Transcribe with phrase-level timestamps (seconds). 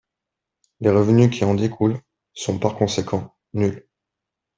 [0.79, 1.99] Les revenus qui en découlent
[2.33, 3.87] sont, par conséquent, nuls.